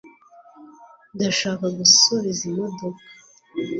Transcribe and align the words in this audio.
ndashaka 1.15 1.65
gusubiza 1.77 2.41
imodoka 2.51 2.85